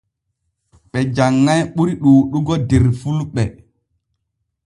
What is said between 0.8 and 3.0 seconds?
Ɓe janŋay ɓuri ɗuuɗugo der